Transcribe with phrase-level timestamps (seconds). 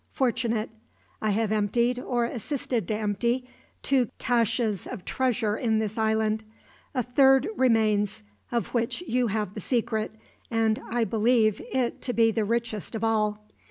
[0.09, 0.71] fortunate.
[1.21, 3.47] I have emptied, or assisted to empty,
[3.83, 6.43] two caches of treasure in this island.
[6.95, 10.11] A third remains, of which you have the secret,
[10.49, 13.45] and I believe it to be the richest of all.